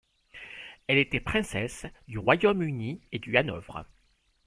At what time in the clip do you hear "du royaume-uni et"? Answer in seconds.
2.07-3.19